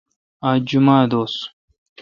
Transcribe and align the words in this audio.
آج 0.49 0.59
جمعہ 0.69 1.05
دوس 1.11 1.33